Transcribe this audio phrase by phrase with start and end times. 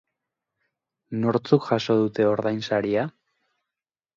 [1.25, 3.05] Nortzuk jaso dute ordainsaria?